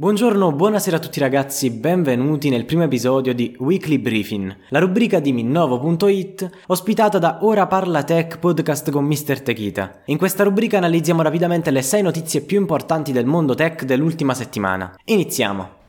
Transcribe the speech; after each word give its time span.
Buongiorno, 0.00 0.52
buonasera 0.52 0.96
a 0.96 0.98
tutti 0.98 1.20
ragazzi, 1.20 1.68
benvenuti 1.68 2.48
nel 2.48 2.64
primo 2.64 2.84
episodio 2.84 3.34
di 3.34 3.54
Weekly 3.58 3.98
Briefing, 3.98 4.56
la 4.70 4.78
rubrica 4.78 5.20
di 5.20 5.30
Minnovo.it 5.30 6.62
ospitata 6.68 7.18
da 7.18 7.40
Ora 7.42 7.66
Parla 7.66 8.02
Tech 8.02 8.38
podcast 8.38 8.90
con 8.90 9.04
Mr. 9.04 9.42
Techita. 9.42 10.00
In 10.06 10.16
questa 10.16 10.42
rubrica 10.42 10.78
analizziamo 10.78 11.20
rapidamente 11.20 11.70
le 11.70 11.82
6 11.82 12.00
notizie 12.00 12.40
più 12.40 12.58
importanti 12.58 13.12
del 13.12 13.26
mondo 13.26 13.52
tech 13.52 13.84
dell'ultima 13.84 14.32
settimana. 14.32 14.90
Iniziamo! 15.04 15.79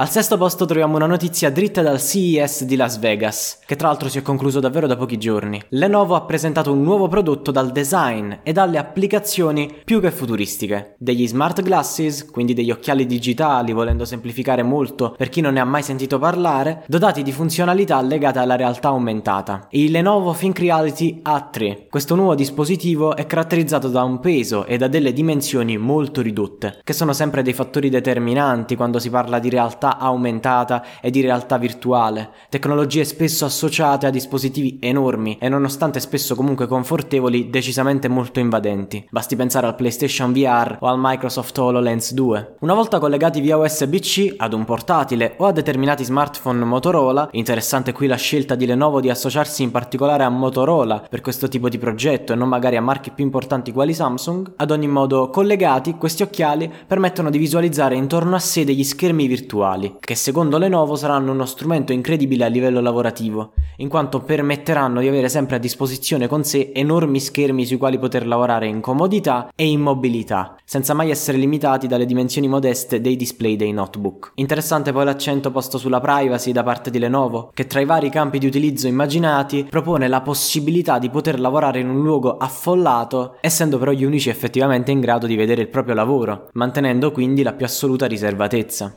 Al 0.00 0.08
sesto 0.08 0.36
posto 0.36 0.64
troviamo 0.64 0.94
una 0.94 1.06
notizia 1.06 1.50
dritta 1.50 1.82
dal 1.82 2.00
CES 2.00 2.62
di 2.62 2.76
Las 2.76 3.00
Vegas, 3.00 3.58
che 3.66 3.74
tra 3.74 3.88
l'altro 3.88 4.08
si 4.08 4.18
è 4.18 4.22
concluso 4.22 4.60
davvero 4.60 4.86
da 4.86 4.94
pochi 4.94 5.18
giorni. 5.18 5.60
Lenovo 5.70 6.14
ha 6.14 6.20
presentato 6.20 6.70
un 6.70 6.84
nuovo 6.84 7.08
prodotto 7.08 7.50
dal 7.50 7.72
design 7.72 8.32
e 8.44 8.52
dalle 8.52 8.78
applicazioni 8.78 9.74
più 9.84 10.00
che 10.00 10.12
futuristiche. 10.12 10.94
Degli 10.98 11.26
smart 11.26 11.62
glasses, 11.62 12.30
quindi 12.30 12.54
degli 12.54 12.70
occhiali 12.70 13.06
digitali, 13.06 13.72
volendo 13.72 14.04
semplificare 14.04 14.62
molto 14.62 15.16
per 15.18 15.30
chi 15.30 15.40
non 15.40 15.54
ne 15.54 15.58
ha 15.58 15.64
mai 15.64 15.82
sentito 15.82 16.20
parlare, 16.20 16.84
dotati 16.86 17.24
di 17.24 17.32
funzionalità 17.32 18.00
legate 18.00 18.38
alla 18.38 18.54
realtà 18.54 18.90
aumentata. 18.90 19.66
Il 19.70 19.90
Lenovo 19.90 20.32
Think 20.32 20.60
Reality 20.60 21.22
A3. 21.24 21.88
Questo 21.90 22.14
nuovo 22.14 22.36
dispositivo 22.36 23.16
è 23.16 23.26
caratterizzato 23.26 23.88
da 23.88 24.04
un 24.04 24.20
peso 24.20 24.64
e 24.64 24.76
da 24.76 24.86
delle 24.86 25.12
dimensioni 25.12 25.76
molto 25.76 26.22
ridotte, 26.22 26.82
che 26.84 26.92
sono 26.92 27.12
sempre 27.12 27.42
dei 27.42 27.52
fattori 27.52 27.88
determinanti 27.88 28.76
quando 28.76 29.00
si 29.00 29.10
parla 29.10 29.40
di 29.40 29.48
realtà 29.48 29.86
realtà 29.88 29.98
aumentata 29.98 30.84
e 31.00 31.10
di 31.10 31.20
realtà 31.20 31.56
virtuale, 31.56 32.30
tecnologie 32.48 33.04
spesso 33.04 33.44
associate 33.44 34.06
a 34.06 34.10
dispositivi 34.10 34.78
enormi 34.80 35.38
e 35.40 35.48
nonostante 35.48 36.00
spesso 36.00 36.34
comunque 36.34 36.66
confortevoli, 36.66 37.48
decisamente 37.48 38.08
molto 38.08 38.40
invadenti. 38.40 39.06
Basti 39.10 39.36
pensare 39.36 39.66
al 39.66 39.74
PlayStation 39.74 40.32
VR 40.32 40.76
o 40.80 40.86
al 40.86 40.98
Microsoft 40.98 41.56
HoloLens 41.56 42.12
2. 42.12 42.56
Una 42.60 42.74
volta 42.74 42.98
collegati 42.98 43.40
via 43.40 43.56
USB-C 43.56 44.34
ad 44.36 44.52
un 44.52 44.64
portatile 44.64 45.34
o 45.38 45.46
a 45.46 45.52
determinati 45.52 46.04
smartphone 46.04 46.64
Motorola, 46.64 47.28
interessante 47.32 47.92
qui 47.92 48.06
la 48.06 48.16
scelta 48.16 48.54
di 48.54 48.66
Lenovo 48.66 49.00
di 49.00 49.10
associarsi 49.10 49.62
in 49.62 49.70
particolare 49.70 50.24
a 50.24 50.28
Motorola 50.28 51.06
per 51.08 51.20
questo 51.20 51.48
tipo 51.48 51.68
di 51.68 51.78
progetto 51.78 52.32
e 52.32 52.36
non 52.36 52.48
magari 52.48 52.76
a 52.76 52.82
marchi 52.82 53.10
più 53.10 53.24
importanti 53.24 53.72
quali 53.72 53.94
Samsung, 53.94 54.52
ad 54.56 54.70
ogni 54.70 54.88
modo 54.88 55.30
collegati 55.30 55.94
questi 55.94 56.22
occhiali 56.22 56.70
permettono 56.86 57.30
di 57.30 57.38
visualizzare 57.38 57.94
intorno 57.94 58.34
a 58.34 58.40
sé 58.40 58.64
degli 58.64 58.84
schermi 58.84 59.26
virtuali 59.26 59.67
digitali, 59.68 59.96
che 60.00 60.14
secondo 60.14 60.58
Lenovo 60.58 60.96
saranno 60.96 61.32
uno 61.32 61.44
strumento 61.44 61.92
incredibile 61.92 62.44
a 62.44 62.48
livello 62.48 62.80
lavorativo, 62.80 63.52
in 63.78 63.88
quanto 63.88 64.20
permetteranno 64.20 65.00
di 65.00 65.08
avere 65.08 65.28
sempre 65.28 65.56
a 65.56 65.58
disposizione 65.58 66.26
con 66.26 66.44
sé 66.44 66.72
enormi 66.74 67.20
schermi 67.20 67.66
sui 67.66 67.76
quali 67.76 67.98
poter 67.98 68.26
lavorare 68.26 68.66
in 68.66 68.80
comodità 68.80 69.50
e 69.54 69.66
in 69.66 69.80
mobilità, 69.80 70.56
senza 70.64 70.94
mai 70.94 71.10
essere 71.10 71.38
limitati 71.38 71.86
dalle 71.86 72.06
dimensioni 72.06 72.48
modeste 72.48 73.00
dei 73.00 73.16
display 73.16 73.56
dei 73.56 73.72
notebook. 73.72 74.32
Interessante 74.36 74.92
poi 74.92 75.04
l'accento 75.04 75.50
posto 75.50 75.78
sulla 75.78 76.00
privacy 76.00 76.52
da 76.52 76.62
parte 76.62 76.90
di 76.90 76.98
Lenovo, 76.98 77.50
che 77.52 77.66
tra 77.66 77.80
i 77.80 77.84
vari 77.84 78.10
campi 78.10 78.38
di 78.38 78.46
utilizzo 78.46 78.86
immaginati 78.86 79.66
propone 79.68 80.08
la 80.08 80.20
possibilità 80.20 80.98
di 80.98 81.10
poter 81.10 81.38
lavorare 81.40 81.80
in 81.80 81.88
un 81.88 82.02
luogo 82.02 82.36
affollato, 82.36 83.36
essendo 83.40 83.78
però 83.78 83.90
gli 83.92 84.04
unici 84.04 84.28
effettivamente 84.28 84.90
in 84.90 85.00
grado 85.00 85.26
di 85.26 85.36
vedere 85.36 85.62
il 85.62 85.68
proprio 85.68 85.94
lavoro, 85.94 86.48
mantenendo 86.52 87.12
quindi 87.12 87.42
la 87.42 87.52
più 87.52 87.66
assoluta 87.66 88.06
riservatezza. 88.06 88.92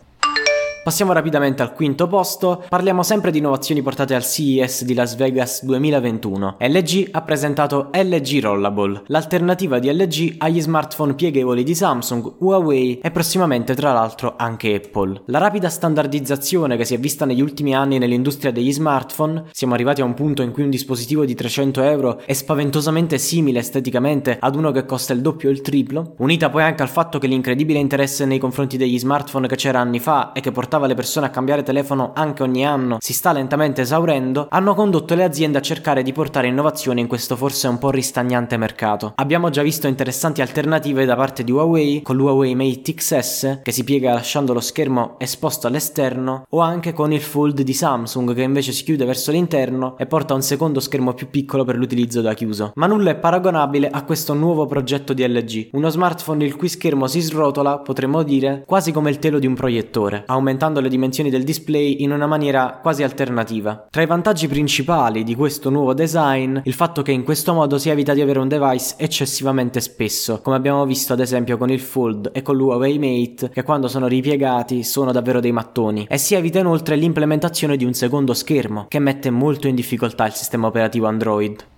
Passiamo 0.83 1.13
rapidamente 1.13 1.61
al 1.61 1.73
quinto 1.73 2.07
posto, 2.07 2.63
parliamo 2.67 3.03
sempre 3.03 3.29
di 3.29 3.37
innovazioni 3.37 3.83
portate 3.83 4.15
al 4.15 4.23
CES 4.23 4.83
di 4.83 4.95
Las 4.95 5.13
Vegas 5.13 5.63
2021. 5.63 6.55
LG 6.57 7.09
ha 7.11 7.21
presentato 7.21 7.91
LG 7.93 8.41
Rollable, 8.41 9.03
l'alternativa 9.05 9.77
di 9.77 9.93
LG 9.93 10.37
agli 10.39 10.59
smartphone 10.59 11.13
pieghevoli 11.13 11.61
di 11.61 11.75
Samsung, 11.75 12.33
Huawei 12.39 12.97
e 12.97 13.11
prossimamente 13.11 13.75
tra 13.75 13.93
l'altro 13.93 14.33
anche 14.35 14.73
Apple. 14.73 15.21
La 15.25 15.37
rapida 15.37 15.69
standardizzazione 15.69 16.77
che 16.77 16.85
si 16.85 16.95
è 16.95 16.99
vista 16.99 17.25
negli 17.25 17.41
ultimi 17.41 17.75
anni 17.75 17.99
nell'industria 17.99 18.51
degli 18.51 18.73
smartphone, 18.73 19.43
siamo 19.51 19.75
arrivati 19.75 20.01
a 20.01 20.05
un 20.05 20.15
punto 20.15 20.41
in 20.41 20.49
cui 20.49 20.63
un 20.63 20.71
dispositivo 20.71 21.25
di 21.25 21.35
300 21.35 21.83
euro 21.83 22.21
è 22.25 22.33
spaventosamente 22.33 23.19
simile 23.19 23.59
esteticamente 23.59 24.35
ad 24.39 24.55
uno 24.55 24.71
che 24.71 24.85
costa 24.85 25.13
il 25.13 25.21
doppio 25.21 25.49
o 25.49 25.51
il 25.51 25.61
triplo, 25.61 26.15
unita 26.17 26.49
poi 26.49 26.63
anche 26.63 26.81
al 26.81 26.89
fatto 26.89 27.19
che 27.19 27.27
l'incredibile 27.27 27.77
interesse 27.77 28.25
nei 28.25 28.39
confronti 28.39 28.77
degli 28.77 28.97
smartphone 28.97 29.47
che 29.47 29.55
c'era 29.55 29.79
anni 29.79 29.99
fa 29.99 30.31
e 30.31 30.41
che 30.41 30.49
portava 30.49 30.69
portava 30.71 30.87
le 30.87 30.95
persone 30.95 31.25
a 31.25 31.29
cambiare 31.31 31.63
telefono 31.63 32.11
anche 32.15 32.43
ogni 32.43 32.65
anno 32.65 32.95
si 33.01 33.11
sta 33.11 33.33
lentamente 33.33 33.81
esaurendo, 33.81 34.47
hanno 34.49 34.73
condotto 34.73 35.15
le 35.15 35.25
aziende 35.25 35.57
a 35.57 35.61
cercare 35.61 36.01
di 36.01 36.13
portare 36.13 36.47
innovazione 36.47 37.01
in 37.01 37.07
questo 37.07 37.35
forse 37.35 37.67
un 37.67 37.77
po' 37.77 37.91
ristagnante 37.91 38.55
mercato. 38.55 39.11
Abbiamo 39.15 39.49
già 39.49 39.63
visto 39.63 39.87
interessanti 39.87 40.39
alternative 40.39 41.03
da 41.03 41.17
parte 41.17 41.43
di 41.43 41.51
Huawei 41.51 42.01
con 42.01 42.15
l'Huawei 42.15 42.55
Mate 42.55 42.93
XS 42.93 43.59
che 43.63 43.73
si 43.73 43.83
piega 43.83 44.13
lasciando 44.13 44.53
lo 44.53 44.61
schermo 44.61 45.15
esposto 45.17 45.67
all'esterno 45.67 46.45
o 46.47 46.61
anche 46.61 46.93
con 46.93 47.11
il 47.11 47.19
Fold 47.19 47.63
di 47.63 47.73
Samsung 47.73 48.33
che 48.33 48.41
invece 48.41 48.71
si 48.71 48.85
chiude 48.85 49.03
verso 49.03 49.31
l'interno 49.31 49.97
e 49.97 50.05
porta 50.05 50.35
un 50.35 50.41
secondo 50.41 50.79
schermo 50.79 51.13
più 51.13 51.29
piccolo 51.29 51.65
per 51.65 51.75
l'utilizzo 51.75 52.21
da 52.21 52.33
chiuso. 52.33 52.71
Ma 52.75 52.87
nulla 52.87 53.11
è 53.11 53.15
paragonabile 53.15 53.89
a 53.89 54.05
questo 54.05 54.33
nuovo 54.33 54.67
progetto 54.67 55.11
di 55.11 55.27
LG, 55.27 55.71
uno 55.73 55.89
smartphone 55.89 56.45
il 56.45 56.55
cui 56.55 56.69
schermo 56.69 57.07
si 57.07 57.19
srotola, 57.19 57.79
potremmo 57.79 58.23
dire, 58.23 58.63
quasi 58.65 58.93
come 58.93 59.09
il 59.09 59.19
telo 59.19 59.37
di 59.37 59.47
un 59.47 59.55
proiettore, 59.55 60.23
aumentando 60.27 60.59
aumentando 60.61 60.79
le 60.79 60.89
dimensioni 60.89 61.31
del 61.31 61.43
display 61.43 62.03
in 62.03 62.11
una 62.11 62.27
maniera 62.27 62.79
quasi 62.81 63.01
alternativa. 63.01 63.87
Tra 63.89 64.03
i 64.03 64.05
vantaggi 64.05 64.47
principali 64.47 65.23
di 65.23 65.33
questo 65.33 65.71
nuovo 65.71 65.93
design, 65.95 66.59
il 66.63 66.73
fatto 66.73 67.01
che 67.01 67.11
in 67.11 67.23
questo 67.23 67.53
modo 67.53 67.79
si 67.79 67.89
evita 67.89 68.13
di 68.13 68.21
avere 68.21 68.37
un 68.37 68.47
device 68.47 68.93
eccessivamente 68.97 69.81
spesso, 69.81 70.39
come 70.41 70.55
abbiamo 70.55 70.85
visto 70.85 71.13
ad 71.13 71.19
esempio 71.19 71.57
con 71.57 71.71
il 71.71 71.79
Fold 71.79 72.29
e 72.33 72.43
con 72.43 72.55
l'Huawei 72.55 72.99
Mate, 72.99 73.49
che 73.49 73.63
quando 73.63 73.87
sono 73.87 74.07
ripiegati 74.07 74.83
sono 74.83 75.11
davvero 75.11 75.39
dei 75.39 75.51
mattoni, 75.51 76.05
e 76.07 76.17
si 76.19 76.35
evita 76.35 76.59
inoltre 76.59 76.95
l'implementazione 76.95 77.75
di 77.75 77.85
un 77.85 77.93
secondo 77.93 78.33
schermo, 78.33 78.85
che 78.87 78.99
mette 78.99 79.31
molto 79.31 79.67
in 79.67 79.75
difficoltà 79.75 80.27
il 80.27 80.33
sistema 80.33 80.67
operativo 80.67 81.07
Android. 81.07 81.70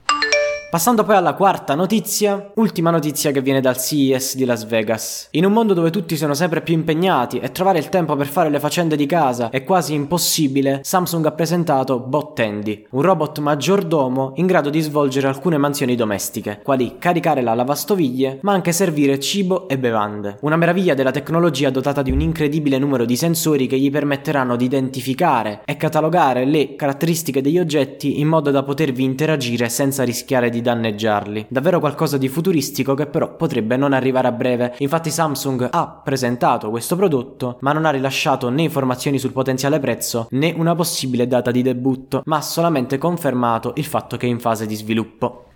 Passando 0.73 1.03
poi 1.03 1.17
alla 1.17 1.35
quarta 1.35 1.75
notizia, 1.75 2.51
ultima 2.56 2.89
notizia 2.89 3.29
che 3.29 3.44
viene 3.44 3.61
dal 3.61 3.78
CES 3.78 4.35
di 4.35 4.44
Las 4.44 4.66
Vegas. 4.66 5.28
In 5.34 5.45
un 5.45 5.51
mondo 5.51 5.75
dove 5.75 5.91
tutti 5.91 6.17
sono 6.17 6.34
sempre 6.34 6.61
più 6.63 6.73
impegnati 6.73 7.38
e 7.38 7.51
trovare 7.51 7.78
il 7.78 7.89
tempo 7.89 8.16
per 8.16 8.25
fare 8.25 8.50
le 8.50 8.59
faccende 8.59 8.95
di 8.95 9.06
casa 9.06 9.51
è 9.51 9.63
quasi 9.63 9.94
impossibile, 9.94 10.79
Samsung 10.81 11.28
ha 11.28 11.31
presentato 11.33 12.00
Bot 12.00 12.33
Tandy, 12.33 12.88
un 12.89 13.03
robot 13.03 13.38
maggiordomo 13.38 14.31
in 14.38 14.47
grado 14.47 14.72
di 14.72 14.81
svolgere 14.81 15.28
alcune 15.28 15.59
mansioni 15.59 15.94
domestiche, 15.94 16.62
quali 16.63 16.95
caricare 16.97 17.44
la 17.44 17.53
lavastoviglie, 17.53 18.39
ma 18.41 18.53
anche 18.53 18.72
servire 18.72 19.19
cibo 19.19 19.67
e 19.67 19.78
bevande. 19.78 20.38
Una 20.41 20.56
meraviglia 20.56 20.95
della 20.95 21.12
tecnologia 21.12 21.69
dotata 21.69 22.01
di 22.01 22.09
un 22.09 22.19
incredibile 22.19 22.79
numero 22.79 23.06
di 23.06 23.16
sensori 23.16 23.67
che 23.67 23.78
gli 23.78 23.91
permetteranno 23.91 24.56
di 24.56 24.66
identificare 24.66 25.62
e 25.66 25.78
catalogare 25.78 26.45
le 26.45 26.75
caratteristiche 26.75 27.44
degli 27.44 27.59
oggetti 27.59 28.19
in 28.19 28.28
modo 28.28 28.50
da 28.50 28.63
potervi 28.63 29.03
interagire 29.03 29.69
senza 29.69 30.01
rischiare 30.01 30.50
di 30.50 30.62
danneggiarli. 30.63 31.46
Davvero 31.47 31.79
qualcosa 31.79 32.18
di 32.18 32.28
futuristico 32.28 32.96
che 32.96 33.06
però 33.06 33.35
potrebbe 33.35 33.78
non 33.78 33.94
arrivare 33.94 34.28
a 34.28 34.31
breve. 34.31 34.74
Infatti 34.79 35.12
Samsung 35.12 35.68
ha 35.69 36.01
presentato 36.03 36.72
questo 36.72 36.96
prodotto 36.96 37.57
ma 37.59 37.72
non 37.72 37.85
ha 37.85 37.91
rilasciato 37.91 38.50
né 38.50 38.63
informazioni 38.63 39.19
sul 39.19 39.31
potenziale 39.31 39.79
prezzo 39.79 40.28
né 40.31 40.51
una 40.57 40.74
possibile 40.74 41.28
data 41.28 41.51
di 41.51 41.62
debutto, 41.62 42.24
ma 42.25 42.38
ha 42.38 42.41
solamente 42.41 42.97
confermato 42.97 43.74
il 43.75 43.85
fatto 43.85 44.18
che 44.18 44.25
è 44.25 44.29
in 44.29 44.40
fase 44.40 44.66
di 44.66 44.75
sviluppo. 44.75 45.50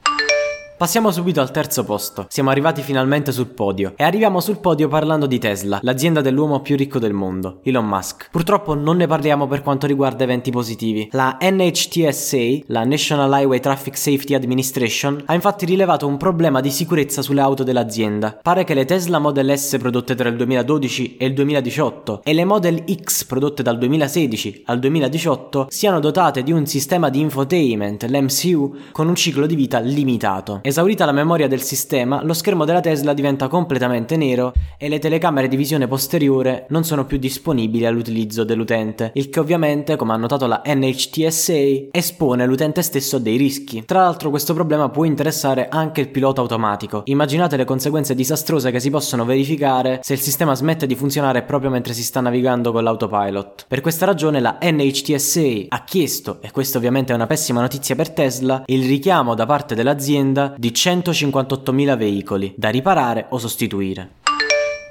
Passiamo 0.78 1.10
subito 1.10 1.42
al 1.42 1.50
terzo 1.50 1.84
posto. 1.84 2.28
Siamo 2.30 2.52
arrivati 2.52 2.84
finalmente 2.84 3.32
sul 3.32 3.48
podio. 3.48 3.94
E 3.96 4.04
arriviamo 4.04 4.40
sul 4.40 4.60
podio 4.60 4.88
parlando 4.88 5.26
di 5.26 5.40
Tesla, 5.40 5.80
l'azienda 5.82 6.22
dell'uomo 6.22 6.62
più 6.62 6.76
ricco 6.76 7.00
del 7.00 7.14
mondo, 7.14 7.62
Elon 7.64 7.88
Musk. 7.88 8.28
Purtroppo 8.30 8.76
non 8.76 8.98
ne 8.98 9.08
parliamo 9.08 9.48
per 9.48 9.64
quanto 9.64 9.88
riguarda 9.88 10.24
eventi 10.24 10.52
positivi. 10.52 11.10
La 11.14 11.40
NHTSA, 11.42 12.66
la 12.68 12.84
National 12.84 13.42
Highway 13.42 13.60
Traffic 13.60 13.98
Safety 13.98 14.36
Administration, 14.36 15.24
ha 15.26 15.34
infatti 15.34 15.66
rilevato 15.66 16.06
un 16.06 16.18
problema 16.18 16.62
di 16.62 16.70
sicurezza 16.70 17.24
sulle 17.24 17.42
auto 17.42 17.64
dell'azienda. 17.64 18.38
Pare 18.40 18.64
che 18.64 18.76
le 18.76 18.86
Tesla 18.86 19.18
Model 19.18 19.58
S 19.58 19.78
prodotte 19.80 20.14
tra 20.14 20.30
il 20.30 20.36
2012 20.36 21.18
e 21.18 21.26
il 21.26 21.34
2018 21.34 22.22
e 22.24 22.34
le 22.34 22.46
Model 22.46 22.84
X 22.88 23.24
prodotte 23.26 23.64
dal 23.64 23.80
2016 23.80 24.62
al 24.68 24.78
2018 24.78 25.66
siano 25.72 26.00
dotate 26.00 26.44
di 26.44 26.52
un 26.52 26.68
sistema 26.68 27.10
di 27.10 27.20
infotainment, 27.20 28.04
l'MCU, 28.04 28.76
con 28.92 29.08
un 29.08 29.16
ciclo 29.16 29.48
di 29.48 29.56
vita 29.56 29.80
limitato. 29.80 30.66
Esaurita 30.68 31.06
la 31.06 31.14
memoria 31.14 31.48
del 31.48 31.62
sistema, 31.62 32.22
lo 32.22 32.34
schermo 32.34 32.66
della 32.66 32.82
Tesla 32.82 33.14
diventa 33.14 33.48
completamente 33.48 34.18
nero 34.18 34.52
e 34.78 34.90
le 34.90 35.00
telecamere 35.00 35.48
di 35.48 35.56
visione 35.56 35.88
posteriore 35.88 36.66
non 36.72 36.84
sono 36.84 37.06
più 37.06 37.18
disponibili 37.18 37.86
all'utilizzo 37.86 38.44
dell'utente, 38.44 39.12
il 39.14 39.30
che 39.30 39.40
ovviamente, 39.40 39.96
come 39.96 40.12
ha 40.12 40.18
notato 40.18 40.46
la 40.46 40.62
NHTSA, 40.66 41.88
espone 41.90 42.46
l'utente 42.46 42.82
stesso 42.82 43.16
a 43.16 43.20
dei 43.20 43.38
rischi. 43.38 43.86
Tra 43.86 44.02
l'altro 44.02 44.30
questo 44.30 44.54
problema 44.54 44.90
può 44.90 45.06
interessare 45.06 45.70
anche 45.70 46.02
il 46.02 46.10
pilota 46.10 46.42
automatico. 46.42 47.04
Immaginate 47.06 47.56
le 47.56 47.64
conseguenze 47.64 48.14
disastrose 48.14 48.70
che 48.70 48.82
si 48.82 48.90
possono 48.90 49.24
verificare 49.24 50.02
se 50.04 50.12
il 50.12 50.20
sistema 50.20 50.54
smette 50.54 50.86
di 50.86 50.96
funzionare 50.96 51.44
proprio 51.44 51.70
mentre 51.70 51.94
si 51.94 52.04
sta 52.04 52.20
navigando 52.20 52.74
con 52.74 52.84
l'autopilot. 52.84 53.68
Per 53.70 53.80
questa 53.80 54.06
ragione 54.06 54.42
la 54.42 54.58
NHTSA 54.62 55.68
ha 55.70 55.84
chiesto, 55.86 56.40
e 56.42 56.52
questa 56.52 56.78
ovviamente 56.78 57.14
è 57.14 57.16
una 57.16 57.26
pessima 57.26 57.62
notizia 57.62 57.96
per 57.96 58.10
Tesla, 58.10 58.64
il 58.66 58.86
richiamo 58.86 59.34
da 59.34 59.46
parte 59.46 59.74
dell'azienda 59.74 60.56
di 60.58 60.72
158.000 60.72 61.98
veicoli 61.98 62.54
da 62.58 62.70
riparare 62.70 63.28
o 63.30 63.38
sostituire. 63.38 64.16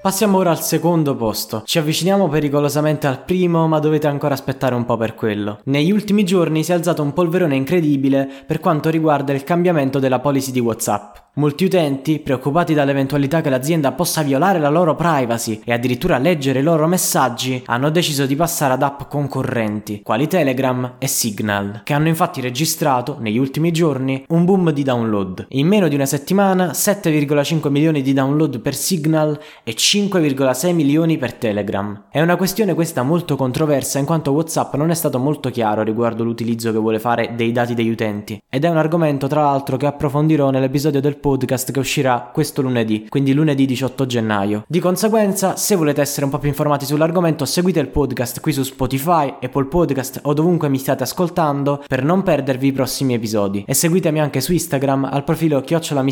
Passiamo 0.06 0.38
ora 0.38 0.50
al 0.50 0.62
secondo 0.62 1.16
posto. 1.16 1.62
Ci 1.64 1.78
avviciniamo 1.78 2.28
pericolosamente 2.28 3.08
al 3.08 3.24
primo, 3.24 3.66
ma 3.66 3.80
dovete 3.80 4.06
ancora 4.06 4.34
aspettare 4.34 4.76
un 4.76 4.84
po' 4.84 4.96
per 4.96 5.16
quello. 5.16 5.58
Negli 5.64 5.90
ultimi 5.90 6.24
giorni 6.24 6.62
si 6.62 6.70
è 6.70 6.74
alzato 6.74 7.02
un 7.02 7.12
polverone 7.12 7.56
incredibile 7.56 8.28
per 8.46 8.60
quanto 8.60 8.88
riguarda 8.88 9.32
il 9.32 9.42
cambiamento 9.42 9.98
della 9.98 10.20
policy 10.20 10.52
di 10.52 10.60
WhatsApp. 10.60 11.25
Molti 11.38 11.64
utenti, 11.64 12.18
preoccupati 12.18 12.72
dall'eventualità 12.72 13.42
che 13.42 13.50
l'azienda 13.50 13.92
possa 13.92 14.22
violare 14.22 14.58
la 14.58 14.70
loro 14.70 14.94
privacy 14.94 15.60
e 15.66 15.72
addirittura 15.74 16.16
leggere 16.16 16.60
i 16.60 16.62
loro 16.62 16.86
messaggi, 16.86 17.62
hanno 17.66 17.90
deciso 17.90 18.24
di 18.24 18.34
passare 18.34 18.72
ad 18.72 18.82
app 18.82 19.02
concorrenti, 19.06 20.00
quali 20.02 20.28
Telegram 20.28 20.94
e 20.96 21.06
Signal, 21.06 21.82
che 21.84 21.92
hanno 21.92 22.08
infatti 22.08 22.40
registrato, 22.40 23.18
negli 23.20 23.36
ultimi 23.36 23.70
giorni, 23.70 24.24
un 24.28 24.46
boom 24.46 24.70
di 24.70 24.82
download. 24.82 25.48
In 25.50 25.66
meno 25.66 25.88
di 25.88 25.94
una 25.94 26.06
settimana, 26.06 26.70
7,5 26.70 27.68
milioni 27.68 28.00
di 28.00 28.14
download 28.14 28.58
per 28.60 28.74
Signal 28.74 29.38
e 29.62 29.74
5,6 29.74 30.72
milioni 30.72 31.18
per 31.18 31.34
Telegram. 31.34 32.04
È 32.10 32.22
una 32.22 32.36
questione 32.36 32.72
questa 32.72 33.02
molto 33.02 33.36
controversa 33.36 33.98
in 33.98 34.06
quanto 34.06 34.32
WhatsApp 34.32 34.72
non 34.76 34.88
è 34.88 34.94
stato 34.94 35.18
molto 35.18 35.50
chiaro 35.50 35.82
riguardo 35.82 36.24
l'utilizzo 36.24 36.72
che 36.72 36.78
vuole 36.78 36.98
fare 36.98 37.34
dei 37.36 37.52
dati 37.52 37.74
degli 37.74 37.90
utenti, 37.90 38.42
ed 38.48 38.64
è 38.64 38.70
un 38.70 38.78
argomento 38.78 39.26
tra 39.26 39.42
l'altro 39.42 39.76
che 39.76 39.84
approfondirò 39.84 40.48
nell'episodio 40.48 41.02
del 41.02 41.18
podcast 41.18 41.24
che 41.72 41.78
uscirà 41.80 42.30
questo 42.32 42.62
lunedì, 42.62 43.06
quindi 43.08 43.32
lunedì 43.32 43.66
18 43.66 44.06
gennaio. 44.06 44.64
Di 44.68 44.78
conseguenza, 44.78 45.56
se 45.56 45.74
volete 45.74 46.00
essere 46.00 46.24
un 46.24 46.30
po' 46.30 46.38
più 46.38 46.48
informati 46.48 46.84
sull'argomento, 46.84 47.44
seguite 47.44 47.80
il 47.80 47.88
podcast 47.88 48.40
qui 48.40 48.52
su 48.52 48.62
Spotify, 48.62 49.34
Apple 49.42 49.64
Podcast 49.64 50.20
o 50.22 50.32
dovunque 50.32 50.68
mi 50.68 50.78
stiate 50.78 51.02
ascoltando 51.02 51.82
per 51.86 52.04
non 52.04 52.22
perdervi 52.22 52.68
i 52.68 52.72
prossimi 52.72 53.14
episodi. 53.14 53.64
E 53.66 53.74
seguitemi 53.74 54.20
anche 54.20 54.40
su 54.40 54.52
Instagram 54.52 55.08
al 55.10 55.24
profilo 55.24 55.60
chiocciola 55.60 56.04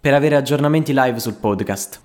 per 0.00 0.14
avere 0.14 0.36
aggiornamenti 0.36 0.92
live 0.94 1.18
sul 1.18 1.34
podcast. 1.34 2.00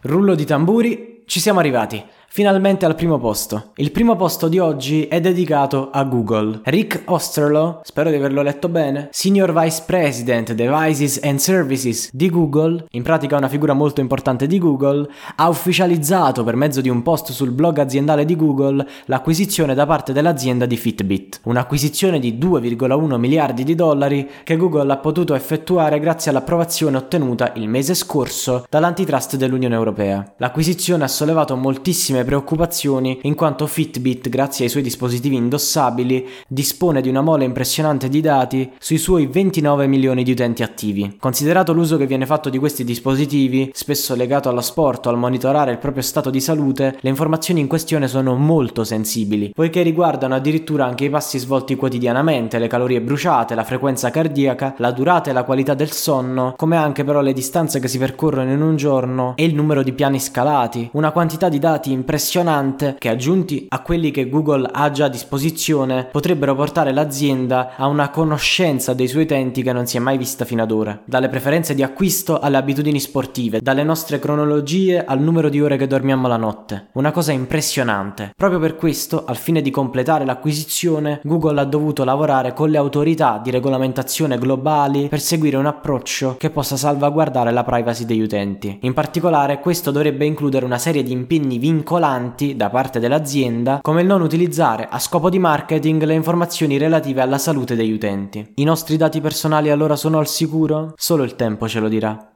Rullo 0.00 0.34
di 0.34 0.44
tamburi, 0.44 1.22
ci 1.26 1.40
siamo 1.40 1.58
arrivati 1.58 2.02
finalmente 2.28 2.84
al 2.84 2.94
primo 2.94 3.18
posto. 3.18 3.72
Il 3.76 3.90
primo 3.90 4.16
posto 4.16 4.48
di 4.48 4.58
oggi 4.58 5.06
è 5.06 5.20
dedicato 5.20 5.90
a 5.90 6.04
Google. 6.04 6.60
Rick 6.64 7.02
Osterlo, 7.06 7.80
spero 7.82 8.10
di 8.10 8.16
averlo 8.16 8.42
letto 8.42 8.68
bene, 8.68 9.08
Senior 9.10 9.52
Vice 9.52 9.82
President 9.86 10.52
Devices 10.52 11.20
and 11.22 11.38
Services 11.38 12.10
di 12.12 12.30
Google, 12.30 12.86
in 12.90 13.02
pratica 13.02 13.36
una 13.36 13.48
figura 13.48 13.72
molto 13.72 14.00
importante 14.00 14.46
di 14.46 14.58
Google, 14.58 15.08
ha 15.36 15.48
ufficializzato 15.48 16.44
per 16.44 16.56
mezzo 16.56 16.80
di 16.80 16.88
un 16.88 17.02
post 17.02 17.32
sul 17.32 17.50
blog 17.52 17.78
aziendale 17.78 18.24
di 18.24 18.36
Google 18.36 18.86
l'acquisizione 19.06 19.74
da 19.74 19.86
parte 19.86 20.12
dell'azienda 20.12 20.66
di 20.66 20.76
Fitbit, 20.76 21.40
un'acquisizione 21.44 22.18
di 22.18 22.38
2,1 22.38 23.16
miliardi 23.16 23.64
di 23.64 23.74
dollari 23.74 24.28
che 24.44 24.56
Google 24.56 24.92
ha 24.92 24.98
potuto 24.98 25.34
effettuare 25.34 26.00
grazie 26.00 26.30
all'approvazione 26.30 26.96
ottenuta 26.96 27.52
il 27.54 27.68
mese 27.68 27.94
scorso 27.94 28.64
dall'antitrust 28.68 29.36
dell'Unione 29.36 29.74
Europea. 29.74 30.34
L'acquisizione 30.38 31.04
ha 31.04 31.08
sollevato 31.08 31.56
moltissime 31.56 32.15
preoccupazioni 32.24 33.18
in 33.22 33.34
quanto 33.34 33.66
Fitbit, 33.66 34.28
grazie 34.28 34.64
ai 34.64 34.70
suoi 34.70 34.82
dispositivi 34.82 35.36
indossabili, 35.36 36.26
dispone 36.48 37.00
di 37.00 37.08
una 37.08 37.20
mole 37.20 37.44
impressionante 37.44 38.08
di 38.08 38.20
dati 38.20 38.70
sui 38.78 38.98
suoi 38.98 39.26
29 39.26 39.86
milioni 39.86 40.22
di 40.22 40.32
utenti 40.32 40.62
attivi. 40.62 41.16
Considerato 41.18 41.72
l'uso 41.72 41.96
che 41.96 42.06
viene 42.06 42.26
fatto 42.26 42.48
di 42.48 42.58
questi 42.58 42.84
dispositivi, 42.84 43.70
spesso 43.72 44.14
legato 44.14 44.48
allo 44.48 44.60
sport 44.60 45.06
o 45.06 45.10
al 45.10 45.18
monitorare 45.18 45.72
il 45.72 45.78
proprio 45.78 46.02
stato 46.02 46.30
di 46.30 46.40
salute, 46.40 46.96
le 47.00 47.10
informazioni 47.10 47.60
in 47.60 47.66
questione 47.66 48.08
sono 48.08 48.34
molto 48.34 48.84
sensibili, 48.84 49.52
poiché 49.54 49.82
riguardano 49.82 50.34
addirittura 50.34 50.86
anche 50.86 51.04
i 51.04 51.10
passi 51.10 51.38
svolti 51.38 51.76
quotidianamente, 51.76 52.58
le 52.58 52.68
calorie 52.68 53.00
bruciate, 53.00 53.54
la 53.54 53.64
frequenza 53.64 54.10
cardiaca, 54.10 54.74
la 54.78 54.90
durata 54.90 55.30
e 55.30 55.32
la 55.32 55.44
qualità 55.44 55.74
del 55.74 55.90
sonno, 55.90 56.54
come 56.56 56.76
anche 56.76 57.04
però 57.04 57.20
le 57.20 57.32
distanze 57.32 57.80
che 57.80 57.88
si 57.88 57.98
percorrono 57.98 58.52
in 58.52 58.62
un 58.62 58.76
giorno 58.76 59.34
e 59.36 59.44
il 59.44 59.54
numero 59.54 59.82
di 59.82 59.92
piani 59.92 60.20
scalati, 60.20 60.88
una 60.92 61.10
quantità 61.10 61.48
di 61.48 61.58
dati 61.58 61.92
impressionante 61.92 62.05
impressionante 62.06 62.94
che 63.00 63.08
aggiunti 63.08 63.66
a 63.68 63.82
quelli 63.82 64.12
che 64.12 64.28
Google 64.28 64.68
ha 64.70 64.92
già 64.92 65.06
a 65.06 65.08
disposizione 65.08 66.06
potrebbero 66.12 66.54
portare 66.54 66.92
l'azienda 66.92 67.74
a 67.76 67.88
una 67.88 68.10
conoscenza 68.10 68.94
dei 68.94 69.08
suoi 69.08 69.24
utenti 69.24 69.60
che 69.60 69.72
non 69.72 69.88
si 69.88 69.96
è 69.96 70.00
mai 70.00 70.16
vista 70.16 70.44
fino 70.44 70.62
ad 70.62 70.70
ora. 70.70 71.02
Dalle 71.04 71.28
preferenze 71.28 71.74
di 71.74 71.82
acquisto 71.82 72.38
alle 72.38 72.58
abitudini 72.58 73.00
sportive, 73.00 73.60
dalle 73.60 73.82
nostre 73.82 74.20
cronologie 74.20 75.04
al 75.04 75.20
numero 75.20 75.48
di 75.48 75.60
ore 75.60 75.76
che 75.76 75.88
dormiamo 75.88 76.28
la 76.28 76.36
notte. 76.36 76.90
Una 76.92 77.10
cosa 77.10 77.32
impressionante. 77.32 78.30
Proprio 78.36 78.60
per 78.60 78.76
questo, 78.76 79.24
al 79.24 79.36
fine 79.36 79.60
di 79.60 79.72
completare 79.72 80.24
l'acquisizione, 80.24 81.18
Google 81.24 81.60
ha 81.60 81.64
dovuto 81.64 82.04
lavorare 82.04 82.52
con 82.52 82.70
le 82.70 82.78
autorità 82.78 83.40
di 83.42 83.50
regolamentazione 83.50 84.38
globali 84.38 85.08
per 85.08 85.20
seguire 85.20 85.56
un 85.56 85.66
approccio 85.66 86.36
che 86.38 86.50
possa 86.50 86.76
salvaguardare 86.76 87.50
la 87.50 87.64
privacy 87.64 88.04
degli 88.04 88.22
utenti. 88.22 88.78
In 88.82 88.94
particolare, 88.94 89.58
questo 89.58 89.90
dovrebbe 89.90 90.24
includere 90.24 90.64
una 90.64 90.78
serie 90.78 91.02
di 91.02 91.10
impegni 91.10 91.58
vincolanti 91.58 91.94
vincolanti 91.96 92.56
da 92.56 92.68
parte 92.68 93.00
dell'azienda 93.00 93.78
come 93.82 94.02
il 94.02 94.06
non 94.06 94.20
utilizzare 94.20 94.86
a 94.88 94.98
scopo 94.98 95.30
di 95.30 95.38
marketing 95.38 96.02
le 96.04 96.14
informazioni 96.14 96.78
relative 96.78 97.20
alla 97.22 97.38
salute 97.38 97.74
degli 97.74 97.92
utenti. 97.92 98.52
I 98.56 98.64
nostri 98.64 98.96
dati 98.96 99.20
personali 99.20 99.70
allora 99.70 99.96
sono 99.96 100.18
al 100.18 100.28
sicuro? 100.28 100.92
Solo 100.96 101.24
il 101.24 101.34
tempo 101.34 101.66
ce 101.68 101.80
lo 101.80 101.88
dirà. 101.88 102.35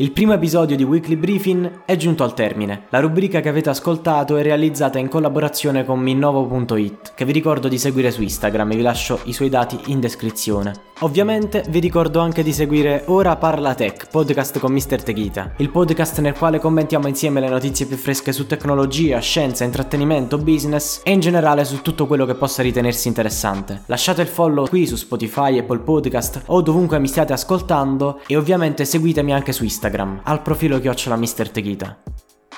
Il 0.00 0.12
primo 0.12 0.32
episodio 0.32 0.76
di 0.76 0.84
Weekly 0.84 1.16
Briefing 1.16 1.82
è 1.84 1.96
giunto 1.96 2.22
al 2.22 2.32
termine. 2.32 2.84
La 2.90 3.00
rubrica 3.00 3.40
che 3.40 3.48
avete 3.48 3.70
ascoltato 3.70 4.36
è 4.36 4.44
realizzata 4.44 5.00
in 5.00 5.08
collaborazione 5.08 5.84
con 5.84 5.98
Minnovo.it, 5.98 7.14
che 7.16 7.24
vi 7.24 7.32
ricordo 7.32 7.66
di 7.66 7.78
seguire 7.78 8.12
su 8.12 8.22
Instagram 8.22 8.70
e 8.70 8.76
vi 8.76 8.82
lascio 8.82 9.18
i 9.24 9.32
suoi 9.32 9.48
dati 9.48 9.76
in 9.86 9.98
descrizione. 9.98 10.86
Ovviamente 11.00 11.64
vi 11.68 11.80
ricordo 11.80 12.20
anche 12.20 12.44
di 12.44 12.52
seguire 12.52 13.04
Ora 13.06 13.34
Parla 13.34 13.74
Tech, 13.74 14.08
podcast 14.08 14.60
con 14.60 14.72
Mr. 14.72 15.02
Techita, 15.02 15.54
il 15.56 15.70
podcast 15.70 16.20
nel 16.20 16.34
quale 16.34 16.60
commentiamo 16.60 17.08
insieme 17.08 17.40
le 17.40 17.48
notizie 17.48 17.86
più 17.86 17.96
fresche 17.96 18.32
su 18.32 18.46
tecnologia, 18.46 19.18
scienza, 19.18 19.64
intrattenimento, 19.64 20.38
business 20.38 21.00
e 21.02 21.10
in 21.10 21.18
generale 21.18 21.64
su 21.64 21.82
tutto 21.82 22.06
quello 22.06 22.24
che 22.24 22.34
possa 22.34 22.62
ritenersi 22.62 23.08
interessante. 23.08 23.82
Lasciate 23.86 24.22
il 24.22 24.28
follow 24.28 24.68
qui 24.68 24.86
su 24.86 24.94
Spotify, 24.94 25.58
Apple 25.58 25.80
Podcast 25.80 26.42
o 26.46 26.62
dovunque 26.62 27.00
mi 27.00 27.08
stiate 27.08 27.32
ascoltando 27.32 28.20
e 28.28 28.36
ovviamente 28.36 28.84
seguitemi 28.84 29.32
anche 29.32 29.52
su 29.52 29.64
Instagram 29.64 29.87
Instagram 29.88 30.20
al 30.24 30.42
profilo 30.42 30.78
chiocciola 30.78 31.16
Mr. 31.16 31.50
Techita. 31.50 32.02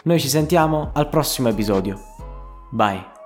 Noi 0.04 0.18
ci 0.18 0.28
sentiamo 0.28 0.90
al 0.94 1.08
prossimo 1.08 1.48
episodio. 1.48 1.98
Bye. 2.70 3.19